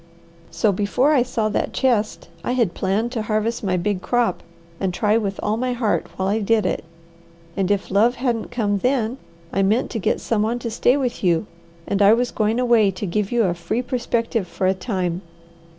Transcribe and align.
So 0.49 0.71
before 0.71 1.13
I 1.13 1.21
saw 1.21 1.47
that 1.49 1.73
chest 1.73 2.27
I 2.43 2.53
had 2.53 2.73
planned 2.73 3.11
to 3.11 3.21
harvest 3.21 3.63
my 3.63 3.77
big 3.77 4.01
crop, 4.01 4.41
and 4.79 4.91
try 4.95 5.15
with 5.15 5.39
all 5.43 5.57
my 5.57 5.73
heart 5.73 6.07
while 6.15 6.27
I 6.27 6.39
did 6.41 6.65
it, 6.65 6.83
and 7.55 7.69
if 7.69 7.91
love 7.91 8.15
hadn't 8.15 8.49
come 8.49 8.79
then, 8.79 9.19
I 9.53 9.61
meant 9.61 9.91
to 9.91 9.99
get 9.99 10.19
some 10.19 10.41
one 10.41 10.57
to 10.57 10.71
stay 10.71 10.97
with 10.97 11.23
you, 11.23 11.45
and 11.85 12.01
I 12.01 12.13
was 12.13 12.31
going 12.31 12.59
away 12.59 12.89
to 12.89 13.05
give 13.05 13.31
you 13.31 13.43
a 13.43 13.53
free 13.53 13.83
perspective 13.83 14.47
for 14.47 14.65
a 14.65 14.73
time. 14.73 15.21